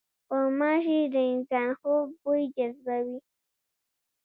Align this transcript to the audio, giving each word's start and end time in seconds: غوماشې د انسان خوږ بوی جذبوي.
غوماشې 0.31 0.99
د 1.13 1.15
انسان 1.31 1.69
خوږ 1.79 2.07
بوی 2.21 2.43
جذبوي. 2.55 3.17